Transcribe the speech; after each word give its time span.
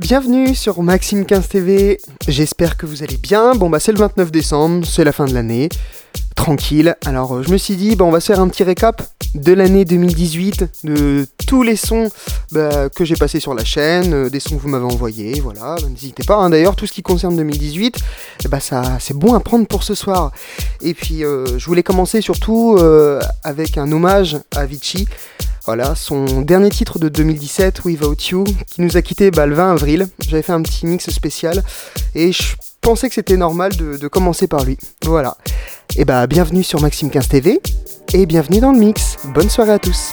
Bienvenue 0.00 0.56
sur 0.56 0.82
Maxime 0.82 1.24
15 1.24 1.48
TV, 1.48 2.00
j'espère 2.26 2.76
que 2.76 2.84
vous 2.84 3.04
allez 3.04 3.16
bien. 3.16 3.54
Bon 3.54 3.70
bah 3.70 3.78
c'est 3.78 3.92
le 3.92 3.98
29 3.98 4.32
décembre, 4.32 4.84
c'est 4.84 5.04
la 5.04 5.12
fin 5.12 5.24
de 5.24 5.32
l'année, 5.32 5.68
tranquille. 6.34 6.96
Alors 7.06 7.36
euh, 7.36 7.42
je 7.44 7.52
me 7.52 7.56
suis 7.56 7.76
dit, 7.76 7.94
bah, 7.94 8.04
on 8.04 8.10
va 8.10 8.18
se 8.18 8.26
faire 8.26 8.40
un 8.40 8.48
petit 8.48 8.64
récap 8.64 9.02
de 9.36 9.52
l'année 9.52 9.84
2018, 9.84 10.82
de 10.82 11.28
tous 11.46 11.62
les 11.62 11.76
sons 11.76 12.08
bah, 12.50 12.88
que 12.88 13.04
j'ai 13.04 13.14
passés 13.14 13.38
sur 13.38 13.54
la 13.54 13.64
chaîne, 13.64 14.12
euh, 14.14 14.28
des 14.28 14.40
sons 14.40 14.56
que 14.56 14.62
vous 14.62 14.68
m'avez 14.68 14.84
envoyés, 14.84 15.38
voilà. 15.38 15.76
Bah, 15.80 15.88
n'hésitez 15.88 16.24
pas, 16.24 16.38
hein. 16.38 16.50
d'ailleurs 16.50 16.74
tout 16.74 16.88
ce 16.88 16.92
qui 16.92 17.02
concerne 17.02 17.36
2018, 17.36 17.96
eh 18.44 18.48
bah, 18.48 18.58
ça 18.58 18.98
c'est 18.98 19.16
bon 19.16 19.34
à 19.34 19.38
prendre 19.38 19.68
pour 19.68 19.84
ce 19.84 19.94
soir. 19.94 20.32
Et 20.82 20.94
puis 20.94 21.22
euh, 21.22 21.56
je 21.56 21.66
voulais 21.66 21.84
commencer 21.84 22.20
surtout 22.20 22.80
avec 23.44 23.78
un 23.78 23.92
hommage 23.92 24.38
à 24.56 24.66
Vichy. 24.66 25.06
Voilà, 25.66 25.94
son 25.94 26.42
dernier 26.42 26.68
titre 26.68 26.98
de 26.98 27.08
2017, 27.08 27.84
Without 27.84 28.16
You, 28.30 28.44
qui 28.44 28.82
nous 28.82 28.98
a 28.98 29.02
quitté 29.02 29.30
bah, 29.30 29.46
le 29.46 29.54
20 29.54 29.72
avril. 29.72 30.08
J'avais 30.20 30.42
fait 30.42 30.52
un 30.52 30.60
petit 30.60 30.84
mix 30.84 31.08
spécial 31.08 31.62
et 32.14 32.32
je 32.32 32.54
pensais 32.82 33.08
que 33.08 33.14
c'était 33.14 33.38
normal 33.38 33.74
de, 33.74 34.08
commencer 34.08 34.46
par 34.46 34.64
lui. 34.64 34.76
Voilà. 35.04 35.38
Et 35.96 36.04
bah 36.04 36.26
bienvenue 36.26 36.62
sur 36.62 36.82
Maxime 36.82 37.08
15 37.08 37.28
TV 37.28 37.62
et 38.12 38.26
bienvenue 38.26 38.60
dans 38.60 38.72
le 38.72 38.78
mix. 38.78 39.16
Bonne 39.32 39.48
soirée 39.48 39.72
à 39.72 39.78
tous. 39.78 40.12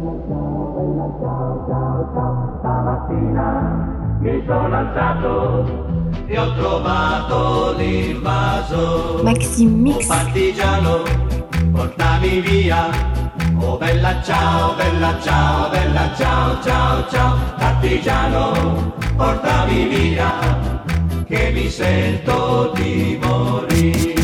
bella 0.00 1.06
ciao, 1.20 1.64
ciao, 1.68 2.10
ciao. 2.14 2.58
Stamattina 2.60 4.16
mi 4.20 4.42
sono 4.46 4.76
alzato 4.76 5.64
e 6.26 6.38
ho 6.38 6.54
trovato 6.54 7.74
l'invaso. 7.76 9.20
Maxi 9.22 9.66
Mix. 9.66 10.04
Oh, 10.04 10.08
partigiano, 10.08 11.02
portami 11.72 12.40
via. 12.40 12.88
Oh 13.58 13.76
bella 13.76 14.22
ciao, 14.22 14.74
bella 14.74 15.18
ciao, 15.20 15.68
bella 15.68 16.14
ciao, 16.14 16.62
ciao, 16.62 17.08
ciao. 17.08 17.36
Partigiano, 17.58 18.92
portami 19.16 19.88
via, 19.88 20.30
che 21.26 21.50
mi 21.52 21.68
sento 21.68 22.72
di 22.74 23.18
morire. 23.22 24.19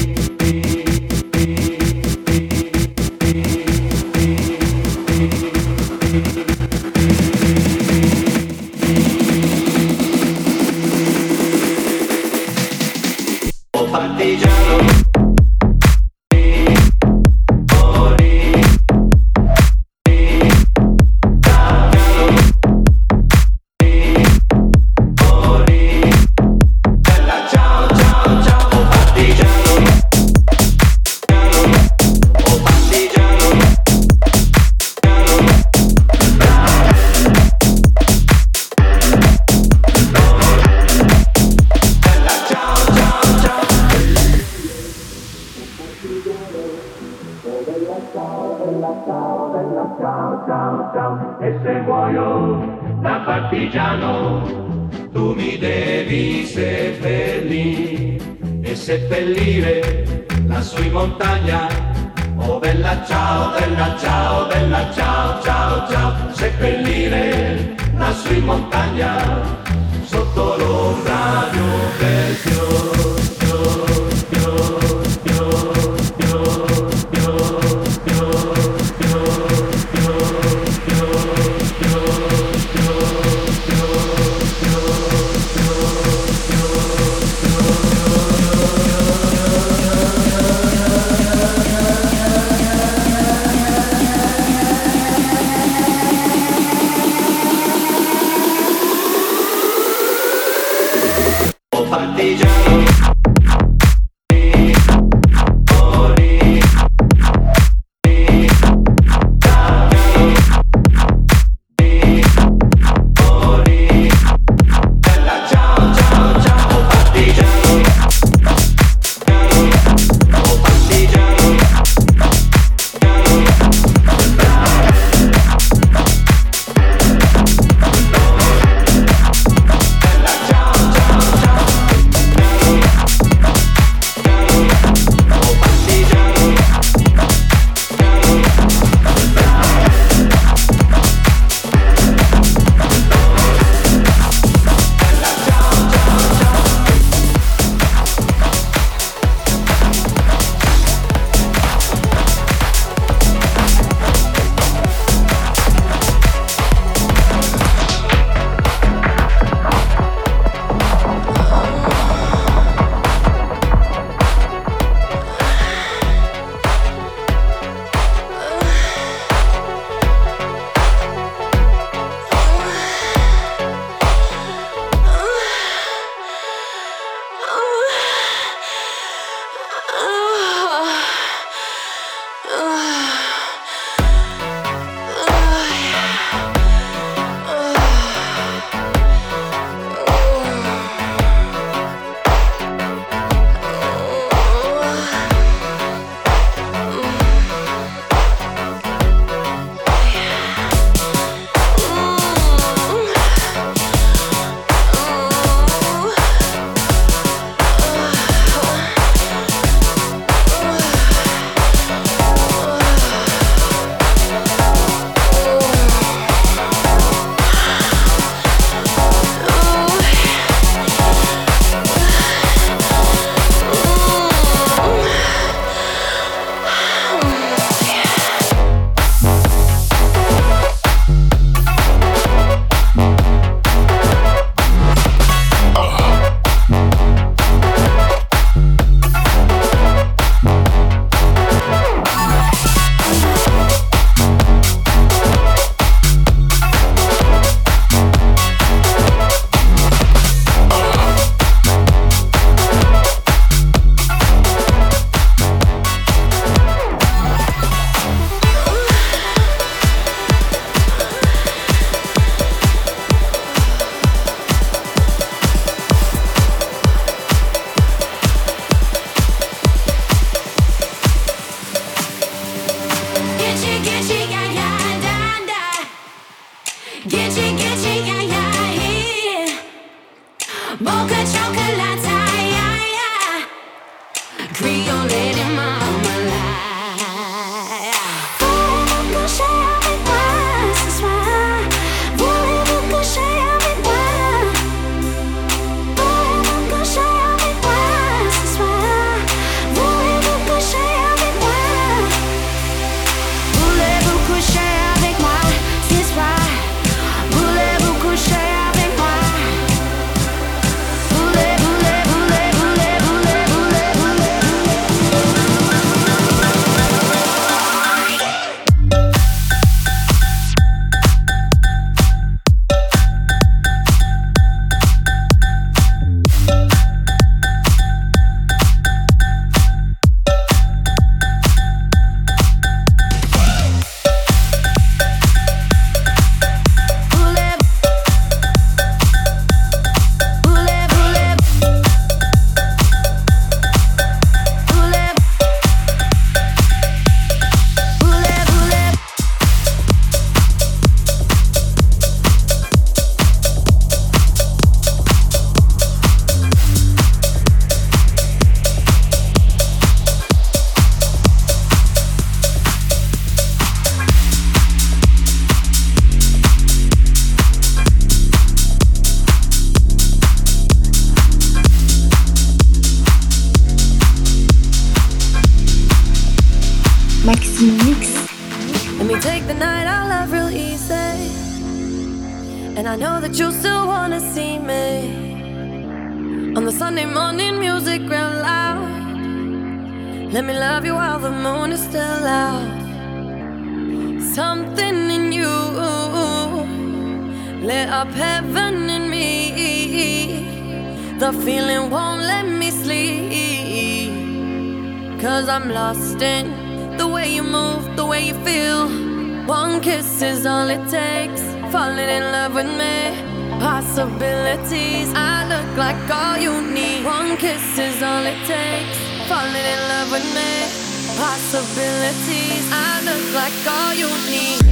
All 423.67 423.95
you 423.95 424.09
need. 424.31 424.66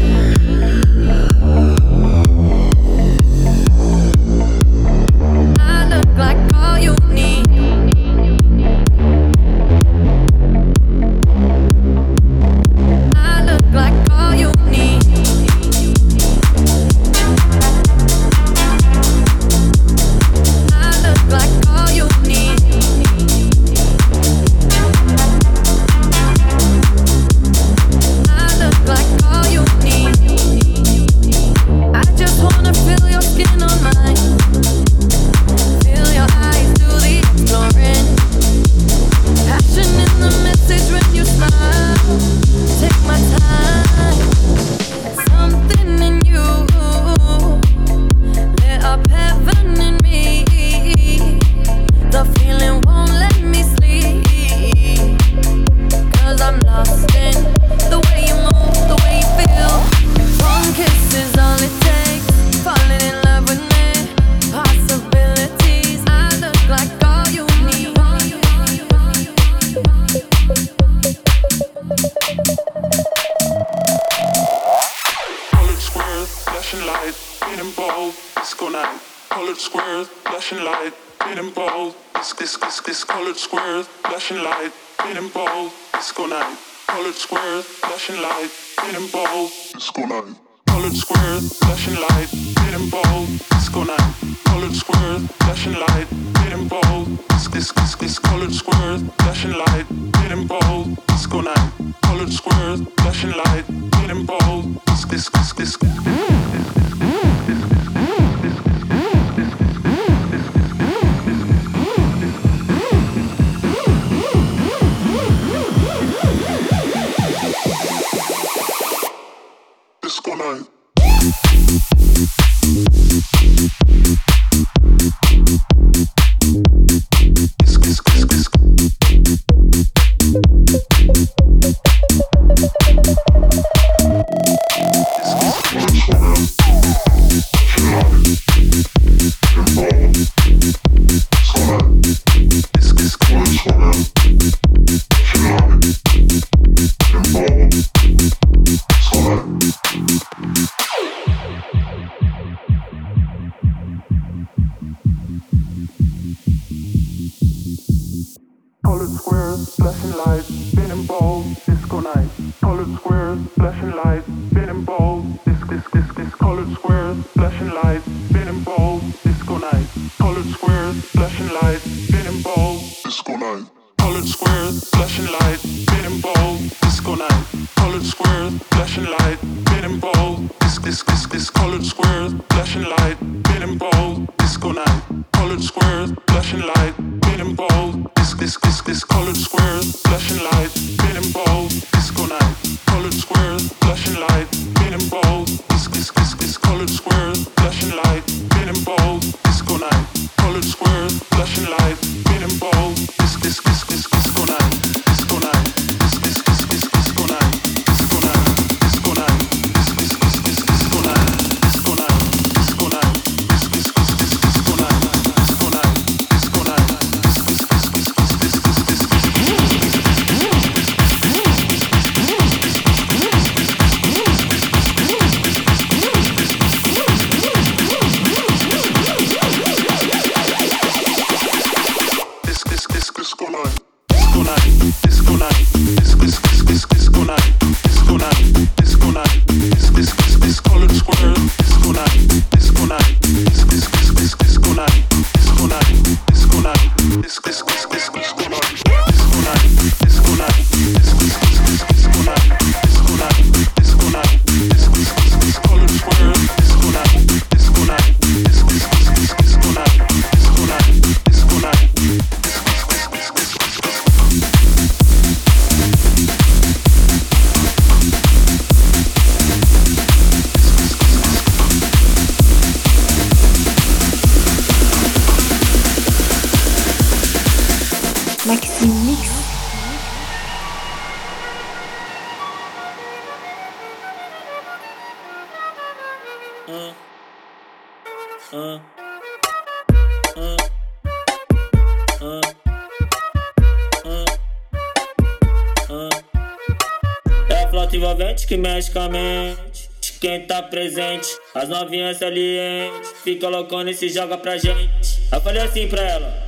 presente. 300.74 301.28
As 301.54 301.68
novinhas 301.68 302.18
salientes 302.18 303.14
fica 303.22 303.48
loucona 303.48 303.92
e 303.92 303.94
se 303.94 304.08
joga 304.08 304.36
pra 304.36 304.56
gente. 304.56 305.22
Eu 305.30 305.40
falei 305.40 305.62
assim 305.62 305.86
pra 305.86 306.02
ela. 306.02 306.44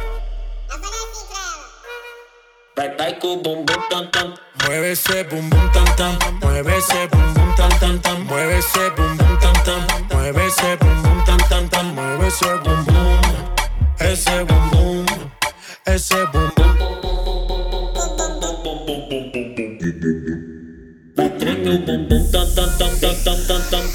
Eu 0.68 0.78
falei 0.80 0.98
assim 0.98 1.26
pra 1.28 1.38
ela. 1.38 1.66
Vai, 2.76 2.96
vai 2.96 3.20
com 3.20 3.34
o 3.34 3.36
bumbum 3.36 3.88
tam 3.88 4.06
tam. 4.08 4.34
Mueve 4.64 4.90
esse 4.90 5.22
bumbum 5.24 5.68
tam 5.72 5.84
tam. 5.96 6.18
Mueve 6.42 6.76
esse 6.76 7.06
bumbum 7.06 7.54
tam 7.54 7.68
tam 7.78 7.98
tam. 8.00 8.24
Mueve 8.24 8.58
esse 8.58 8.90
bumbum 8.90 9.36
tam 9.38 9.52
tam. 9.64 9.86
Mueve 10.12 10.46
esse 10.46 10.76
bumbum 10.76 11.24
tam 11.24 11.38
tam 11.48 11.68
tam. 11.68 11.84
Mueve 11.94 12.26
esse 12.26 12.44
bumbum. 12.64 13.20
Esse 14.00 14.44
bumbum. 14.44 15.06
Esse 15.86 16.26
bumbum. 16.26 16.66
Vai 21.16 21.30
tremer 21.30 21.74
o 21.74 21.78
bumbum 21.78 22.30
tam 22.32 22.54
tam 22.54 22.68
tam 22.76 22.98
tam 22.98 23.14
tam 23.24 23.40
tam 23.46 23.70
tam. 23.70 23.85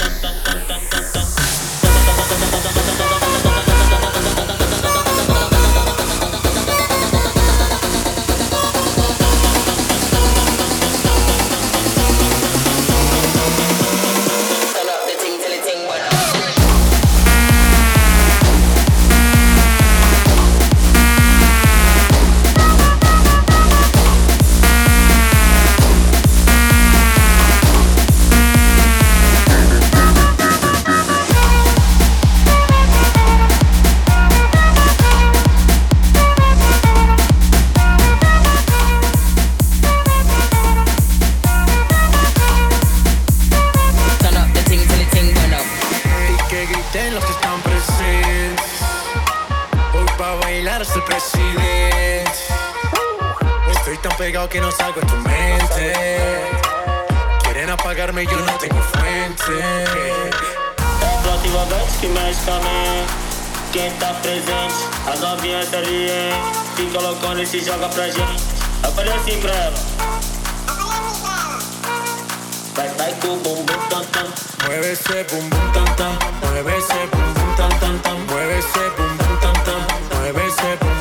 Pegado 54.42 54.50
que 54.50 54.62
no 54.62 54.72
salgo 54.72 55.00
en 55.02 55.08
tu 55.08 55.16
mente. 55.18 55.94
Quieren 57.44 57.70
apagarme, 57.70 58.26
yo 58.26 58.38
no 58.40 58.52
tengo 58.58 58.82
fuente. 58.82 59.60
É 59.60 60.30
a 60.80 61.22
flauta 61.22 61.48
envolvente 61.48 61.98
que 62.00 62.08
mexe 62.08 62.52
mente. 62.52 63.14
Quem 63.72 63.92
tá 64.00 64.14
presente, 64.22 64.74
as 65.08 65.20
novinhas 65.20 65.70
salientes. 65.70 66.38
Fica 66.76 67.00
loucona 67.00 67.44
e 67.44 67.46
se 67.46 67.64
joga 67.64 67.88
pra 67.90 68.06
gente. 68.06 68.44
Eu 68.84 68.92
falei 68.94 69.14
assim 69.14 69.40
pra 69.42 69.54
ela. 69.54 69.78
Vai, 72.76 72.90
vai 72.90 73.14
com 73.22 73.28
o 73.28 73.38
bumbum 73.38 73.78
tam 73.90 74.04
tam. 74.06 74.28
Mueve 74.66 74.92
ese 74.92 75.24
bum 75.30 75.50
bum 75.50 75.72
tam 75.74 75.86
tam, 75.96 76.18
mueve 76.42 76.78
ese 76.78 77.08
bum 77.12 77.34
bum 77.34 77.56
tam 77.58 77.70
tam 77.80 78.00
tam, 78.00 78.18
mueve 78.30 78.58
ese 78.58 78.90
bum 78.98 79.18
bum 79.18 79.38
tam 79.38 79.54
tam, 79.66 80.18
mueve 80.18 80.48
ese 80.48 80.78
bum 80.80 81.01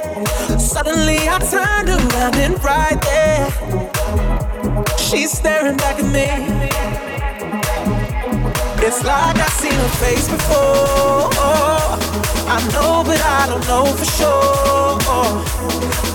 Suddenly 0.71 1.17
I 1.27 1.37
turned 1.51 1.89
around 1.89 2.35
and 2.37 2.63
right 2.63 2.99
there, 3.01 3.45
she's 4.97 5.29
staring 5.29 5.75
back 5.75 5.99
at 5.99 6.05
me. 6.05 6.27
It's 8.87 9.03
like 9.03 9.35
I've 9.35 9.49
seen 9.59 9.73
her 9.73 9.89
face 9.99 10.29
before. 10.29 11.27
I 12.47 12.57
know, 12.71 13.03
but 13.05 13.21
I 13.21 13.47
don't 13.49 13.67
know 13.67 13.85
for 13.85 14.05
sure. 14.05 14.97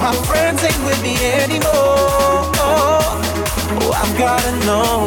My 0.00 0.14
friends 0.24 0.64
ain't 0.64 0.84
with 0.86 1.02
me 1.02 1.16
anymore. 1.42 2.48
Oh, 2.64 3.92
I've 3.94 4.16
gotta 4.16 4.52
know. 4.64 5.06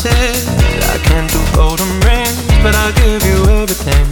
promises. 0.00 0.48
I 0.88 0.98
can't 1.04 1.30
do 1.30 1.40
golden 1.54 1.88
rings, 2.00 2.40
but 2.62 2.74
I'll 2.74 2.92
give 2.92 3.22
you 3.24 3.44
everything. 3.60 4.06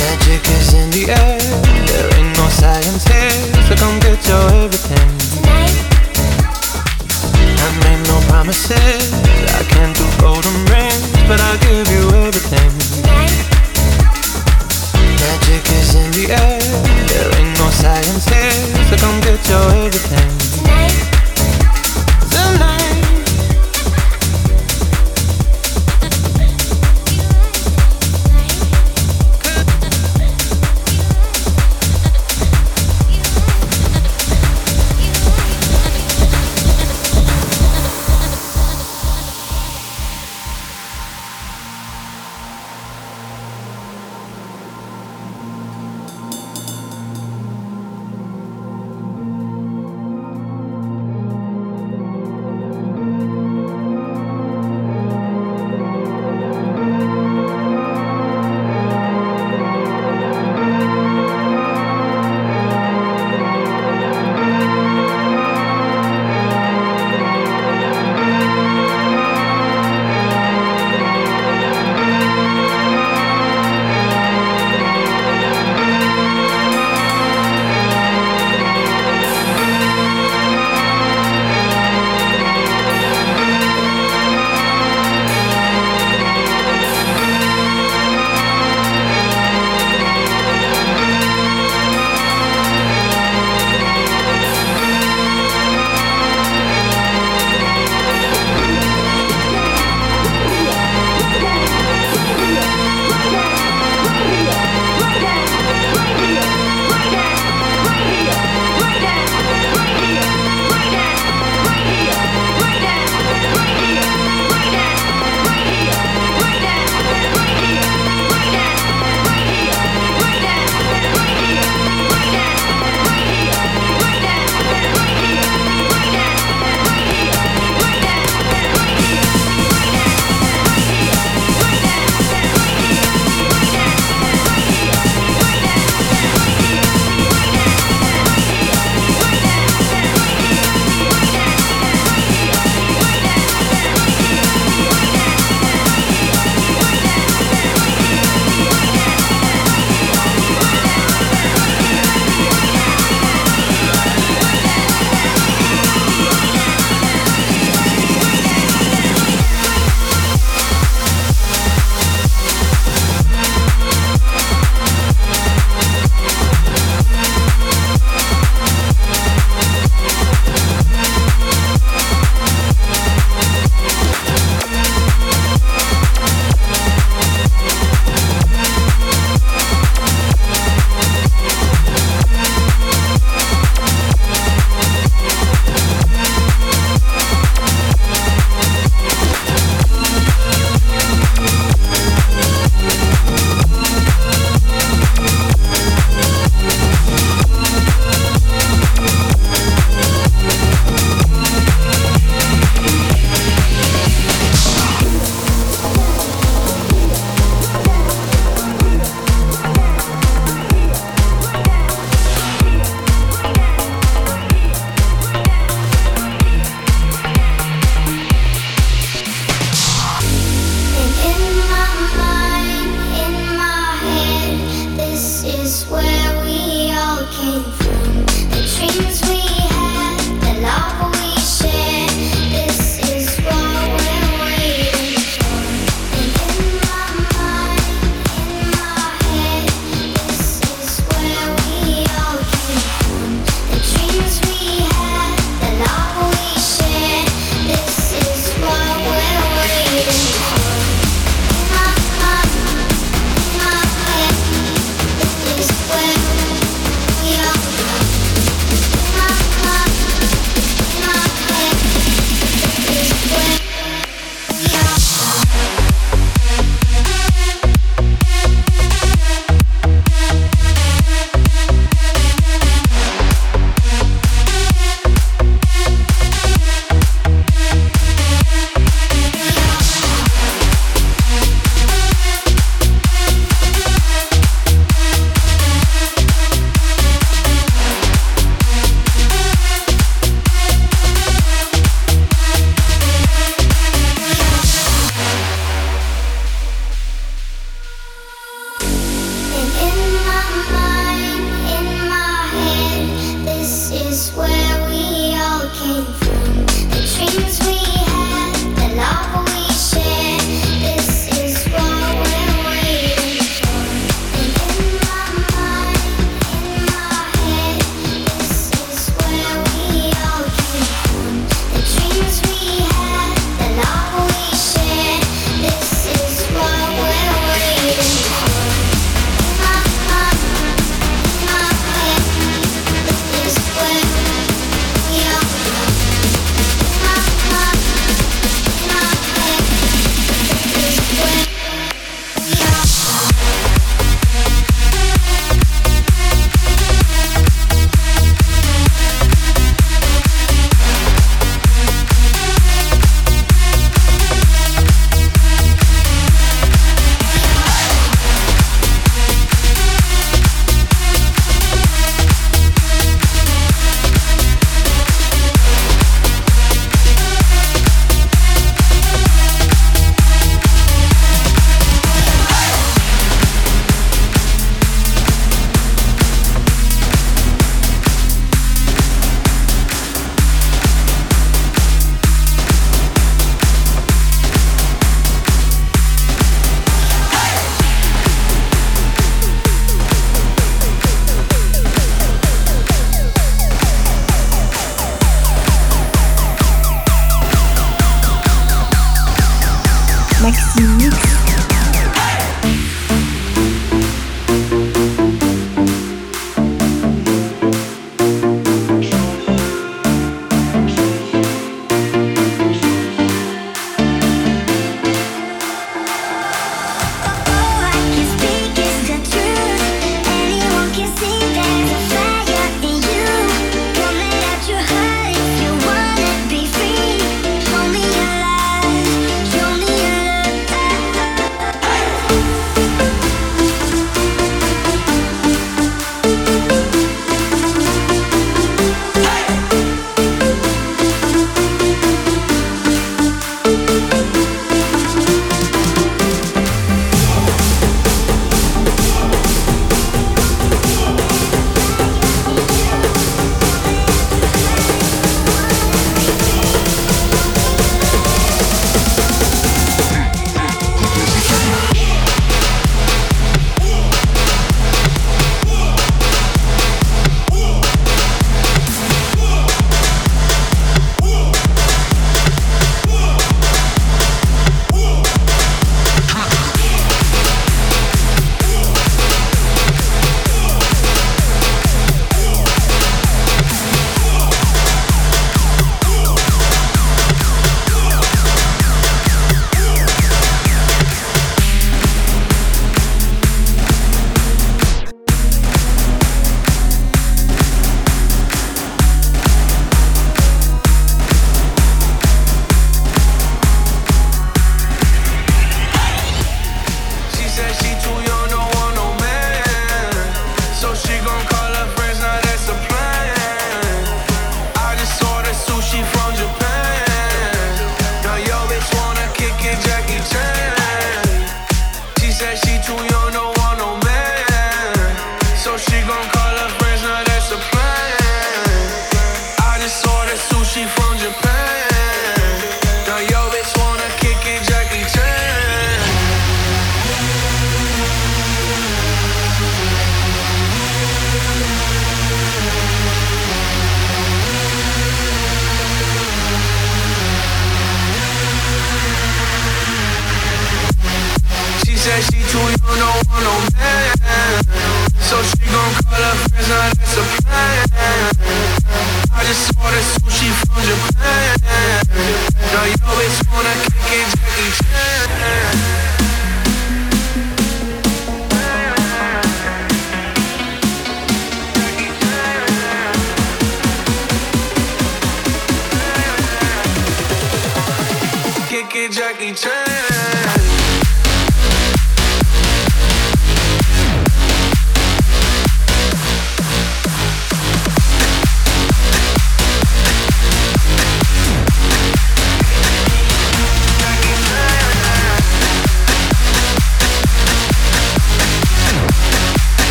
Magic 0.00 0.42
is 0.48 0.72
in 0.74 0.90
the 0.90 1.12
air. 1.12 1.38
There 1.86 2.08
ain't 2.16 2.36
no 2.36 2.48
science 2.48 3.04
here, 3.04 3.52
so 3.68 3.74
come 3.76 3.98
get 4.00 4.20
your 4.26 4.44
everything. 4.64 5.10
I 7.64 7.68
made 7.84 8.06
no 8.08 8.18
promises. 8.28 9.12
I 9.12 9.62
can't 9.68 9.96
do 9.96 10.06
golden 10.20 10.56
rings, 10.72 11.04
but 11.28 11.40
I'll 11.40 11.58
give 11.58 11.88
you 11.88 12.04
everything. 12.24 12.72
Magic 15.20 15.64
is 15.78 15.94
in 15.94 16.10
the 16.12 16.32
air. 16.32 16.60
There 17.08 17.30
ain't 17.40 17.58
no 17.58 17.68
science 17.70 18.26
here, 18.26 18.86
so 18.88 18.96
come 18.96 19.20
get 19.20 19.40
your 19.48 19.70
everything. 19.86 20.43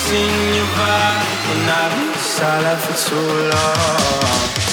missing 0.00 0.54
your 0.54 0.66
vibe 0.76 1.48
when 1.48 1.68
I've 1.68 1.92
been 1.98 2.14
silent 2.20 2.80
for 2.80 2.96
too 3.08 3.50
long. 3.52 4.69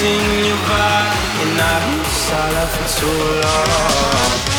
missing 0.00 0.44
you 0.46 0.54
by, 0.66 1.14
and 1.42 1.60
I've 1.60 1.84
been 1.90 2.04
silent 2.04 2.70
for 2.70 3.00
too 3.00 3.40
long. 3.42 4.49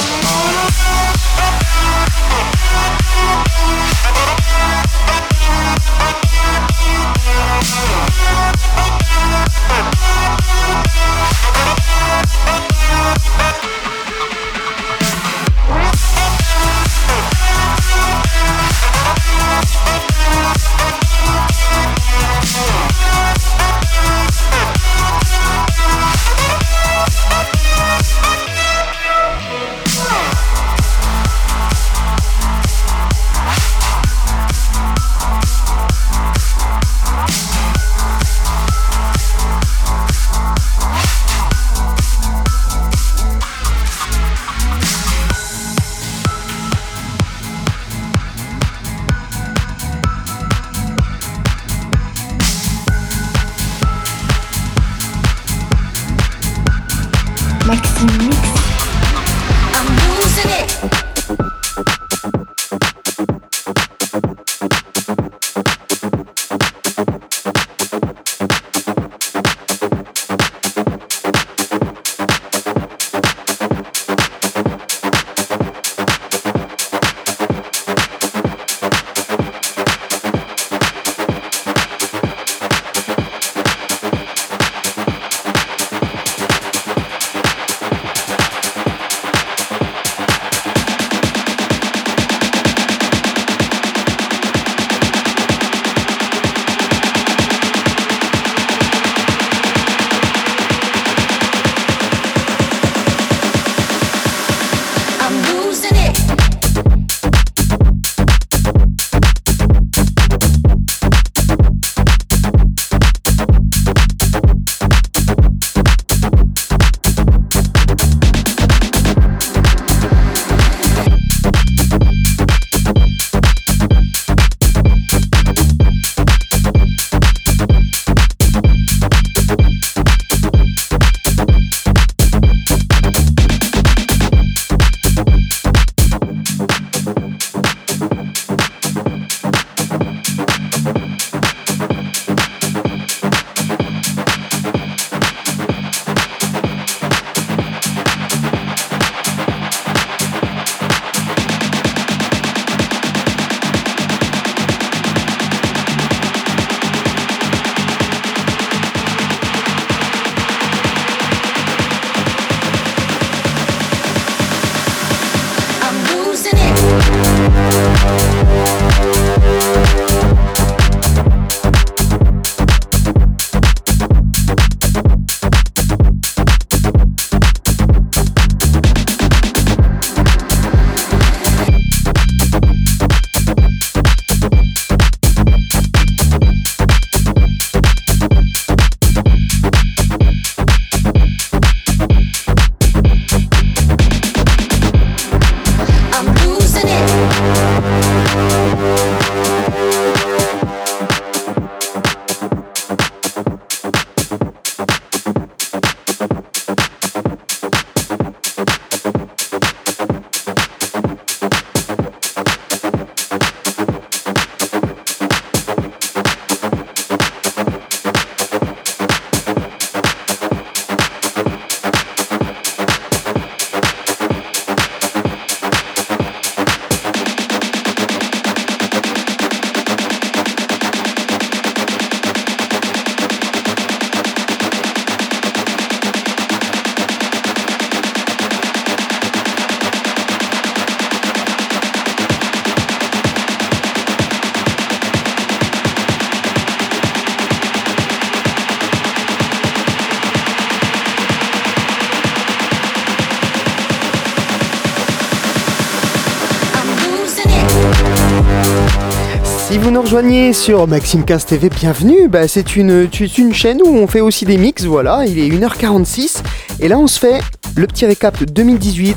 rejoignez 260.13 260.51
sur 260.51 260.87
MaximCast 260.87 261.47
TV, 261.47 261.69
bienvenue. 261.69 262.27
Bah, 262.27 262.45
c'est 262.45 262.75
une, 262.75 263.07
chaîne 263.53 263.81
où 263.81 263.95
on 263.95 264.07
fait 264.07 264.19
aussi 264.19 264.43
des 264.43 264.57
mix, 264.57 264.83
voilà. 264.83 265.23
Il 265.25 265.39
est 265.39 265.47
1h46. 265.47 266.41
Et 266.81 266.89
là, 266.89 266.99
on 266.99 267.07
se 267.07 267.17
fait 267.17 267.39
le 267.77 267.87
petit 267.87 268.05
récap 268.05 268.37
de 268.37 268.43
2018, 268.43 269.15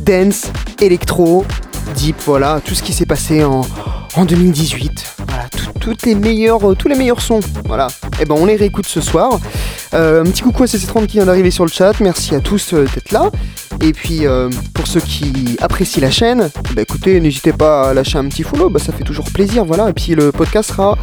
dance, 0.00 0.50
électro, 0.80 1.44
deep, 1.94 2.16
voilà, 2.26 2.60
tout 2.64 2.74
ce 2.74 2.82
qui 2.82 2.92
s'est 2.92 3.06
passé 3.06 3.44
en, 3.44 3.62
2018. 4.24 5.14
Voilà, 5.28 5.44
les 6.04 6.14
meilleurs, 6.16 6.68
euh, 6.68 6.74
tous 6.74 6.88
les 6.88 6.96
meilleurs 6.96 7.20
sons. 7.20 7.38
Voilà. 7.66 7.86
Et 8.20 8.24
ben 8.24 8.34
on 8.36 8.46
les 8.46 8.56
réécoute 8.56 8.86
ce 8.86 9.00
soir. 9.00 9.38
Euh, 9.94 10.22
un 10.22 10.24
petit 10.24 10.42
coucou 10.42 10.64
à 10.64 10.66
CC30 10.66 11.06
qui 11.06 11.18
vient 11.18 11.26
d'arriver 11.26 11.52
sur 11.52 11.64
le 11.64 11.70
chat. 11.70 11.92
Merci 12.00 12.34
à 12.34 12.40
tous 12.40 12.74
euh, 12.74 12.88
d'être 12.92 13.12
là. 13.12 13.30
Et 13.80 13.92
puis 13.92 14.22
pour 14.74 14.86
ceux 14.86 15.00
qui 15.00 15.56
apprécient 15.60 16.02
la 16.02 16.10
chaîne, 16.10 16.50
bah 16.74 16.82
écoutez, 16.82 17.20
n'hésitez 17.20 17.52
pas 17.52 17.90
à 17.90 17.94
lâcher 17.94 18.18
un 18.18 18.28
petit 18.28 18.42
follow, 18.42 18.70
bah, 18.70 18.80
ça 18.80 18.92
fait 18.92 19.04
toujours 19.04 19.30
plaisir. 19.30 19.64
Voilà. 19.64 19.90
Et 19.90 19.92
puis 19.92 20.14
le 20.14 20.32
podcast 20.32 20.70
sera 20.70 20.96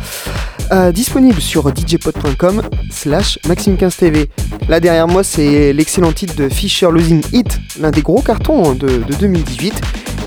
euh, 0.72 0.92
disponible 0.92 1.42
sur 1.42 1.74
djpod.com 1.76 2.62
slash 2.92 3.40
maxime15tv. 3.48 4.28
Là 4.68 4.80
derrière 4.80 5.08
moi 5.08 5.24
c'est 5.24 5.74
l'excellent 5.74 6.12
titre 6.12 6.36
de 6.36 6.50
Fisher 6.50 6.90
Losing 6.92 7.24
Hit, 7.34 7.60
l'un 7.80 7.92
des 7.92 8.02
gros 8.02 8.22
cartons 8.22 8.74
de 8.74 9.04
2018. 9.20 9.82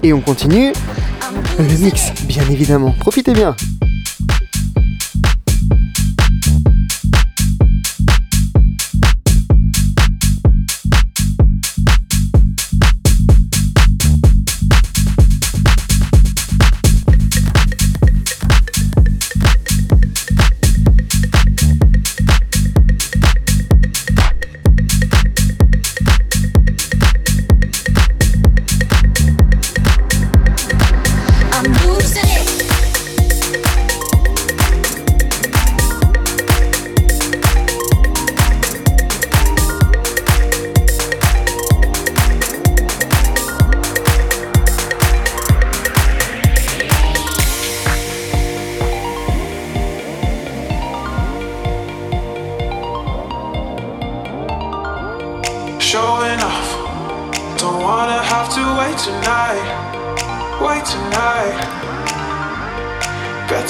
Et 0.04 0.12
on 0.12 0.20
continue 0.20 0.72
le 1.58 1.78
mix, 1.78 2.12
bien 2.24 2.42
évidemment. 2.50 2.94
Profitez 2.98 3.32
bien. 3.32 3.54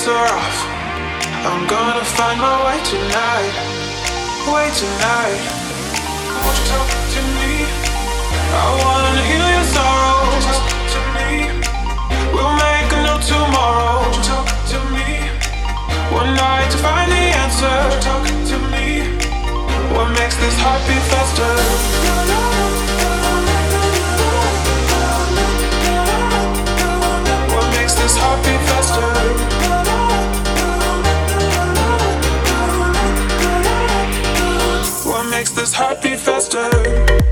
Better 0.03 0.19
off. 0.19 0.59
I'm 1.47 1.63
gonna 1.69 2.05
find 2.05 2.41
my 2.41 2.59
way 2.67 2.79
tonight. 2.83 3.55
Way 4.51 4.67
tonight. 4.75 5.43
Won't 6.43 6.59
you 6.59 6.67
talk 6.75 6.91
to 7.15 7.21
me? 7.39 7.63
I 8.51 8.67
wanna 8.83 9.23
heal 9.31 9.47
your 9.47 9.67
sorrow. 9.71 10.27
Talk 10.43 10.59
to 10.95 11.01
me. 11.15 11.31
We'll 12.35 12.51
make 12.59 12.91
a 12.91 13.01
new 13.07 13.19
tomorrow. 13.23 14.03
Won't 14.03 14.17
you 14.19 14.23
talk 14.27 14.51
to 14.75 14.79
me? 14.91 15.23
One 16.11 16.35
night 16.35 16.69
to 16.73 16.79
find 16.83 17.07
the 17.07 17.25
answer. 17.39 17.79
Talk 18.03 18.27
to 18.27 18.59
me. 18.75 19.07
What 19.95 20.11
makes 20.19 20.35
this 20.35 20.59
heart 20.59 20.83
beat 20.91 21.05
faster? 21.15 21.55
What 27.55 27.67
makes 27.79 27.95
this 27.95 28.17
heart 28.17 28.43
beat 28.43 28.63
faster? 28.67 29.52
Faster? 36.23 37.32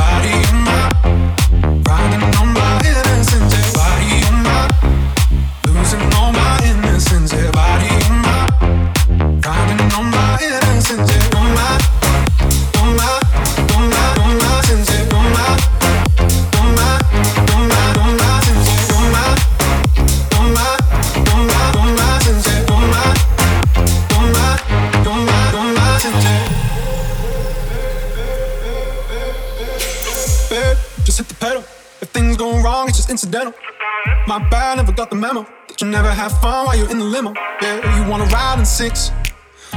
My 34.31 34.39
bad, 34.47 34.77
never 34.77 34.93
got 34.93 35.09
the 35.09 35.17
memo. 35.17 35.43
That 35.67 35.81
you 35.81 35.87
never 35.89 36.09
have 36.09 36.31
fun 36.39 36.65
while 36.65 36.77
you're 36.77 36.89
in 36.89 36.99
the 36.99 37.03
limo. 37.03 37.33
Yeah, 37.61 37.83
you 37.97 38.09
wanna 38.09 38.23
ride 38.31 38.59
in 38.59 38.65
six. 38.65 39.11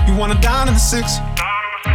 You 0.06 0.14
wanna 0.14 0.40
dine 0.40 0.68
in 0.68 0.74
the 0.74 0.78
six. 0.78 1.18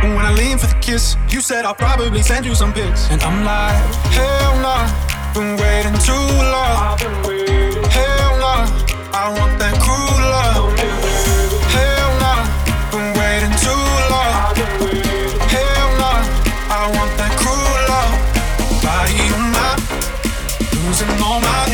And 0.04 0.14
when 0.14 0.26
I 0.26 0.34
lean 0.34 0.58
for 0.58 0.68
the 0.68 0.76
kiss, 0.82 1.16
you 1.30 1.40
said 1.40 1.64
I'll 1.64 1.74
probably 1.74 2.22
send 2.22 2.46
you 2.46 2.54
some 2.54 2.74
pics. 2.74 3.10
And 3.12 3.24
I'm 3.24 3.46
like, 3.46 3.80
hell 4.12 4.60
nah, 4.60 4.92
been 5.34 5.56
waiting 5.56 5.96
too 6.04 6.28
long. 6.52 7.00
Hell 7.96 8.32
nah, 8.44 8.68
I 9.16 9.32
want 9.40 9.56
that 9.64 9.80
cruel 9.80 10.20
love. 10.20 10.76
Hell 11.72 12.12
been 12.92 13.08
waiting 13.16 13.56
too 13.64 13.84
long. 14.12 14.36
Hell 15.48 15.92
I 16.76 16.92
want 16.92 17.12
that 17.24 17.32
love. 17.88 18.12
Body 18.84 19.16
on 19.32 19.48
my, 19.56 19.80
losing 20.84 21.24
all 21.24 21.40
my 21.40 21.69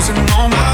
losing 0.00 0.30
all 0.30 0.48
my 0.48 0.69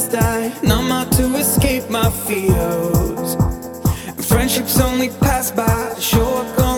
as 0.00 0.14
I 0.14 0.52
numb 0.62 0.90
out 0.92 1.12
to 1.12 1.24
escape 1.36 1.90
my 1.90 2.10
fears. 2.10 3.36
Friendships 4.26 4.80
only 4.80 5.08
pass 5.08 5.50
by, 5.50 5.94
show 5.98 6.38
up. 6.38 6.69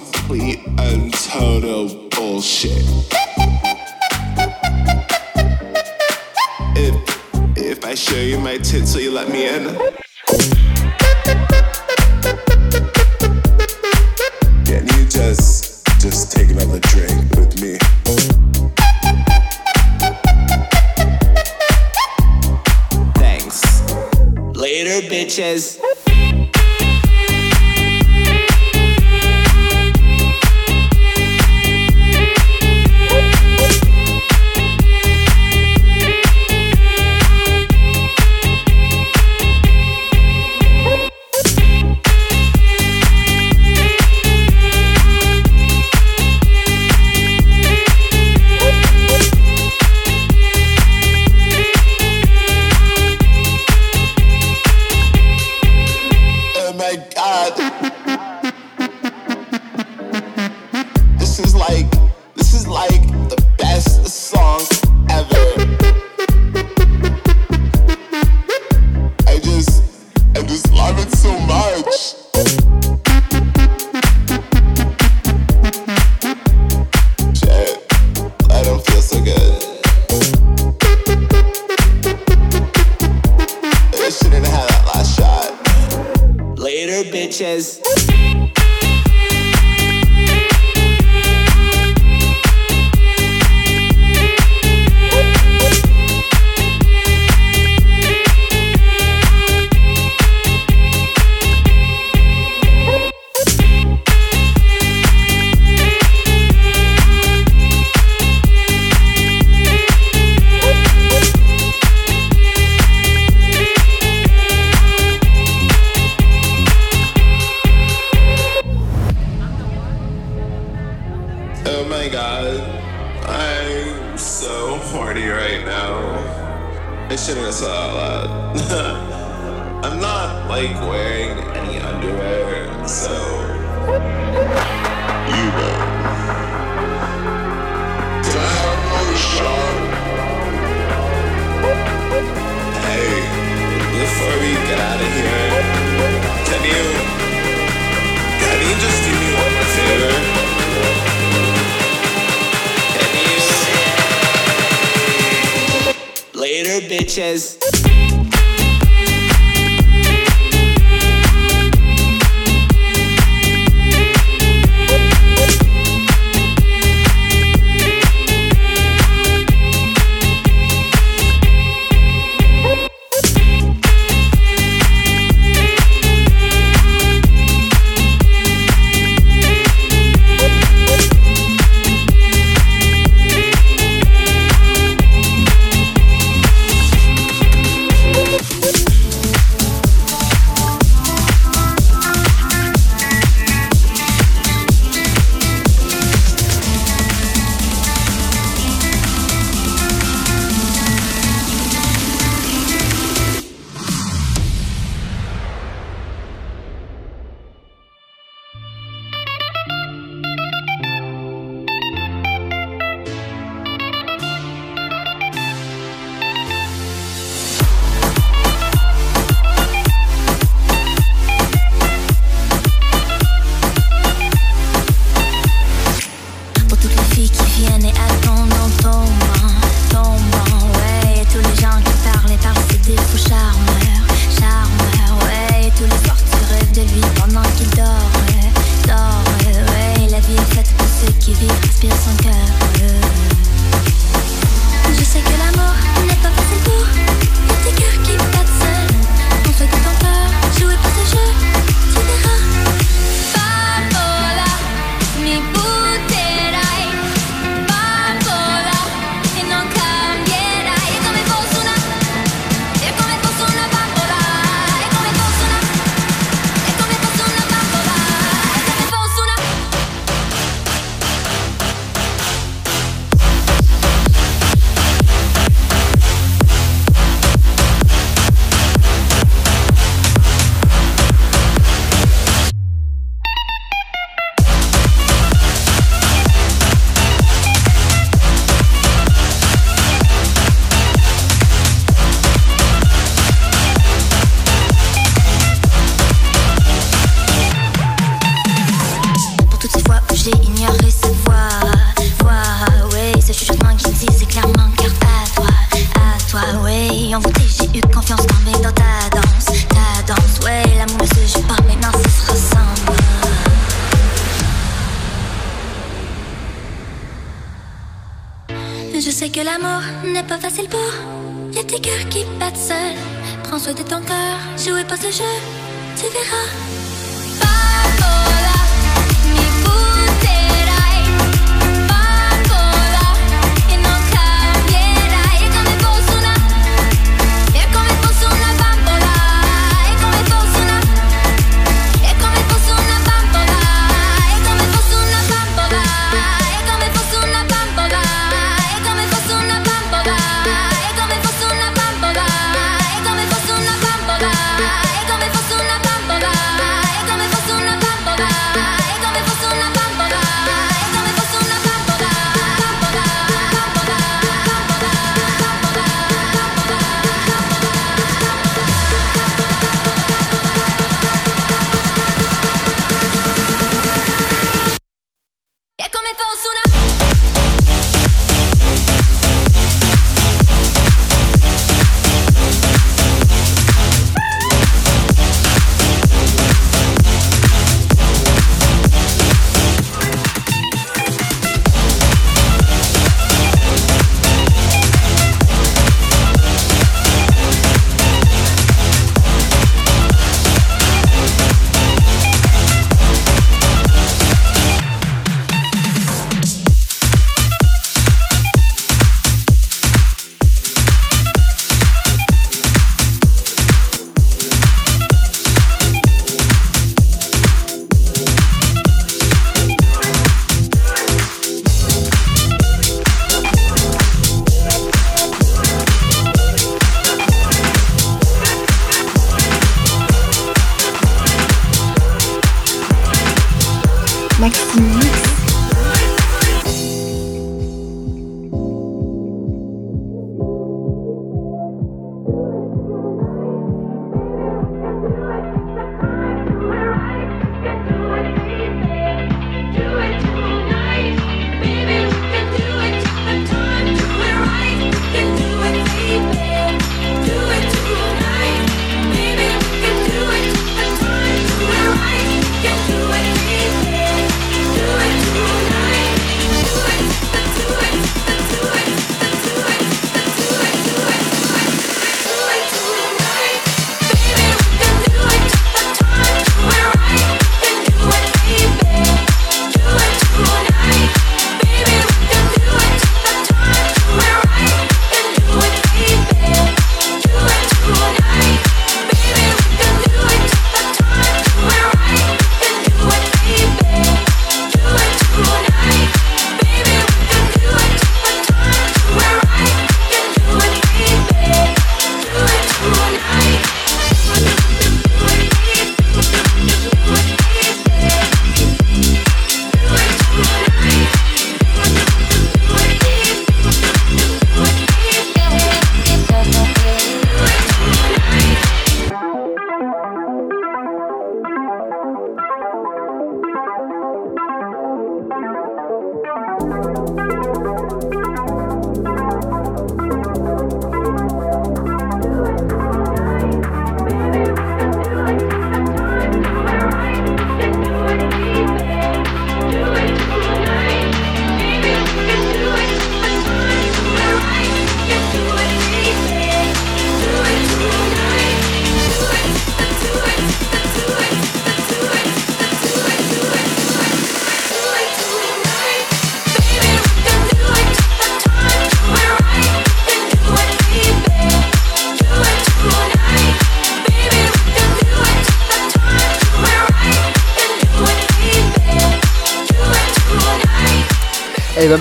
complete 0.00 0.58
and 0.78 1.14
total 1.14 2.08
bullshit. 2.08 2.82
If 6.74 6.96
if 7.56 7.84
I 7.84 7.94
show 7.94 8.16
you 8.16 8.40
my 8.40 8.58
tits, 8.58 8.96
will 8.96 9.02
you 9.02 9.12
let 9.12 9.28
me 9.28 9.46
in? 9.46 9.62
Can 14.64 14.84
you 14.98 15.06
just 15.06 15.86
just 16.00 16.32
take 16.32 16.50
another 16.50 16.80
drink 16.80 17.30
with 17.36 17.60
me? 17.62 17.78
Thanks. 23.14 23.62
Later, 24.56 25.06
bitches. 25.06 25.83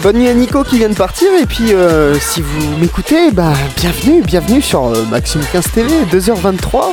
Bonne 0.03 0.17
nuit 0.17 0.27
à 0.27 0.33
Nico 0.33 0.65
qui 0.65 0.79
vient 0.79 0.89
de 0.89 0.95
partir 0.95 1.29
et 1.41 1.45
puis 1.45 1.71
euh, 1.71 2.19
si 2.19 2.41
vous 2.41 2.77
m'écoutez, 2.77 3.31
bah 3.31 3.53
bienvenue, 3.77 4.21
bienvenue 4.21 4.61
sur 4.61 4.87
euh, 4.87 5.05
Maxime 5.09 5.39
15 5.49 5.71
TV, 5.71 5.89
2h23. 6.11 6.91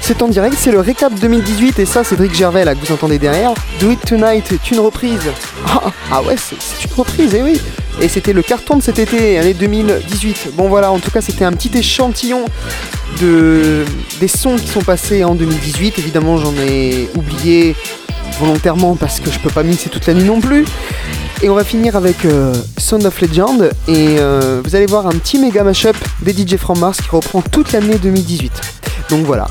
C'est 0.00 0.22
en 0.22 0.28
direct, 0.28 0.56
c'est 0.58 0.70
le 0.70 0.80
récap 0.80 1.12
2018 1.12 1.78
et 1.78 1.84
ça 1.84 2.04
Cédric 2.04 2.34
Gervais 2.34 2.64
là 2.64 2.74
que 2.74 2.86
vous 2.86 2.92
entendez 2.94 3.18
derrière. 3.18 3.52
Do 3.80 3.90
It 3.90 4.00
Tonight 4.06 4.50
est 4.50 4.70
une 4.70 4.80
reprise. 4.80 5.20
Ah, 5.66 5.92
ah 6.10 6.22
ouais, 6.22 6.36
c'est 6.38 6.56
c'est 6.58 6.86
une 6.86 6.94
reprise, 6.94 7.34
et 7.34 7.42
oui. 7.42 7.60
Et 8.00 8.08
c'était 8.08 8.32
le 8.32 8.40
carton 8.40 8.78
de 8.78 8.82
cet 8.82 8.98
été, 8.98 9.38
année 9.38 9.52
2018. 9.52 10.52
Bon 10.54 10.68
voilà, 10.68 10.90
en 10.90 11.00
tout 11.00 11.10
cas 11.10 11.20
c'était 11.20 11.44
un 11.44 11.52
petit 11.52 11.76
échantillon 11.76 12.46
de 13.20 13.84
des 14.20 14.28
sons 14.28 14.56
qui 14.56 14.68
sont 14.68 14.82
passés 14.82 15.22
en 15.22 15.34
2018. 15.34 15.98
Évidemment 15.98 16.38
j'en 16.38 16.54
ai 16.54 17.10
oublié 17.14 17.76
volontairement 18.40 18.96
parce 18.96 19.20
que 19.20 19.30
je 19.30 19.38
peux 19.38 19.50
pas 19.50 19.62
mixer 19.62 19.90
toute 19.90 20.06
la 20.06 20.14
nuit 20.14 20.24
non 20.24 20.40
plus. 20.40 20.64
Et 21.44 21.48
on 21.48 21.56
va 21.56 21.64
finir 21.64 21.96
avec 21.96 22.24
euh, 22.24 22.54
Sound 22.78 23.04
of 23.04 23.20
Legend 23.20 23.70
et 23.88 24.16
euh, 24.20 24.62
vous 24.64 24.76
allez 24.76 24.86
voir 24.86 25.08
un 25.08 25.10
petit 25.10 25.40
méga 25.40 25.64
mashup 25.64 25.96
des 26.20 26.32
DJ 26.32 26.56
From 26.56 26.78
Mars 26.78 27.00
qui 27.00 27.08
reprend 27.10 27.42
toute 27.42 27.72
l'année 27.72 27.98
2018. 27.98 28.52
Donc 29.10 29.26
voilà. 29.26 29.48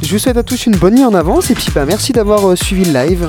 Je 0.00 0.12
vous 0.12 0.20
souhaite 0.20 0.36
à 0.36 0.44
tous 0.44 0.66
une 0.66 0.76
bonne 0.76 0.94
nuit 0.94 1.04
en 1.04 1.14
avance 1.14 1.50
et 1.50 1.54
puis 1.54 1.66
bah 1.74 1.84
merci 1.84 2.12
d'avoir 2.12 2.48
euh, 2.48 2.54
suivi 2.54 2.84
le 2.84 2.92
live. 2.92 3.28